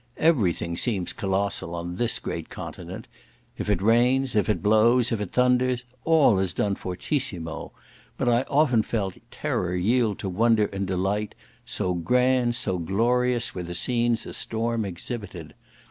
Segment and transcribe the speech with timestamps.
[0.17, 3.07] Every thing seems colossal on this great continent;
[3.59, 7.71] if it rains, if it blows, if it thunders, it is all done fortissimo;
[8.17, 11.35] but I often felt terror yield to wonder and delight,
[11.65, 15.53] so grand, so glorious were the scenes a storm exhibited.